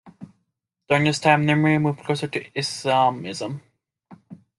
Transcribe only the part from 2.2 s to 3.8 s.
to Islamism.